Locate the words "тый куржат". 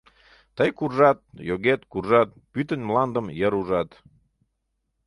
0.55-1.19